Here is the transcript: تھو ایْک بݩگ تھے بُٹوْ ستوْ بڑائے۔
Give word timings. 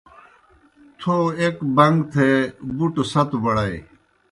تھو 0.99 1.15
ایْک 1.39 1.55
بݩگ 1.75 1.95
تھے 2.11 2.27
بُٹوْ 2.75 3.03
ستوْ 3.11 3.37
بڑائے۔ 3.43 3.75